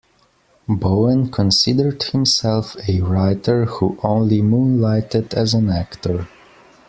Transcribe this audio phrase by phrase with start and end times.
[0.67, 6.27] Bowen considered himself a writer who only moonlighted as an actor.